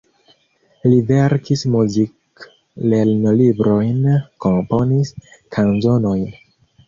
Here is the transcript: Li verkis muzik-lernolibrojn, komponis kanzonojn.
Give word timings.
Li 0.91 0.99
verkis 1.09 1.63
muzik-lernolibrojn, 1.73 3.99
komponis 4.47 5.11
kanzonojn. 5.59 6.25